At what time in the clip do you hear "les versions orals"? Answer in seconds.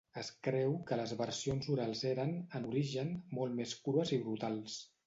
0.99-2.03